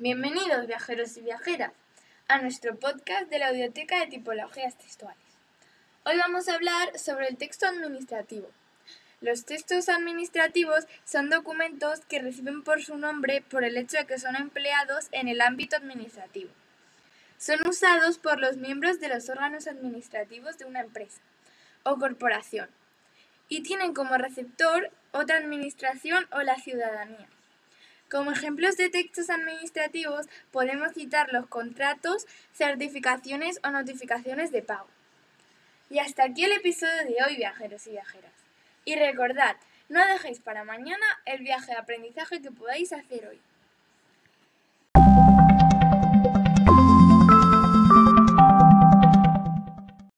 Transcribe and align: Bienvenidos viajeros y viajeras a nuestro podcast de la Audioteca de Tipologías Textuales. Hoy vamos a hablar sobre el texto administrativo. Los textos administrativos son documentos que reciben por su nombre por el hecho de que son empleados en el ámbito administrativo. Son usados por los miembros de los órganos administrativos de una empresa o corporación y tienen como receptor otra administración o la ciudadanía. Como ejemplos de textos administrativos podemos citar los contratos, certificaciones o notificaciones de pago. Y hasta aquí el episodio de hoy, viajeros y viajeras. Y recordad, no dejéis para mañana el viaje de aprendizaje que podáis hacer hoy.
Bienvenidos 0.00 0.68
viajeros 0.68 1.16
y 1.16 1.22
viajeras 1.22 1.72
a 2.28 2.38
nuestro 2.40 2.76
podcast 2.76 3.28
de 3.30 3.40
la 3.40 3.48
Audioteca 3.48 3.98
de 3.98 4.06
Tipologías 4.06 4.78
Textuales. 4.78 5.18
Hoy 6.04 6.16
vamos 6.16 6.48
a 6.48 6.54
hablar 6.54 6.96
sobre 6.96 7.26
el 7.26 7.36
texto 7.36 7.66
administrativo. 7.66 8.48
Los 9.20 9.44
textos 9.44 9.88
administrativos 9.88 10.86
son 11.04 11.30
documentos 11.30 11.98
que 12.08 12.22
reciben 12.22 12.62
por 12.62 12.80
su 12.80 12.96
nombre 12.96 13.42
por 13.50 13.64
el 13.64 13.76
hecho 13.76 13.96
de 13.96 14.06
que 14.06 14.20
son 14.20 14.36
empleados 14.36 15.08
en 15.10 15.26
el 15.26 15.40
ámbito 15.40 15.74
administrativo. 15.74 16.52
Son 17.36 17.66
usados 17.66 18.18
por 18.18 18.38
los 18.38 18.56
miembros 18.56 19.00
de 19.00 19.08
los 19.08 19.28
órganos 19.28 19.66
administrativos 19.66 20.58
de 20.58 20.66
una 20.66 20.78
empresa 20.78 21.20
o 21.82 21.96
corporación 21.96 22.68
y 23.48 23.64
tienen 23.64 23.94
como 23.94 24.16
receptor 24.16 24.92
otra 25.10 25.38
administración 25.38 26.28
o 26.30 26.42
la 26.42 26.54
ciudadanía. 26.54 27.26
Como 28.10 28.32
ejemplos 28.32 28.76
de 28.78 28.88
textos 28.88 29.28
administrativos 29.28 30.26
podemos 30.50 30.94
citar 30.94 31.30
los 31.32 31.46
contratos, 31.46 32.26
certificaciones 32.54 33.60
o 33.62 33.70
notificaciones 33.70 34.50
de 34.50 34.62
pago. 34.62 34.88
Y 35.90 35.98
hasta 35.98 36.24
aquí 36.24 36.44
el 36.44 36.52
episodio 36.52 36.96
de 37.04 37.16
hoy, 37.26 37.36
viajeros 37.36 37.86
y 37.86 37.90
viajeras. 37.90 38.32
Y 38.86 38.96
recordad, 38.96 39.56
no 39.90 40.06
dejéis 40.06 40.40
para 40.40 40.64
mañana 40.64 41.06
el 41.26 41.40
viaje 41.42 41.72
de 41.72 41.78
aprendizaje 41.78 42.40
que 42.40 42.50
podáis 42.50 42.92
hacer 42.92 43.26
hoy. 43.26 43.40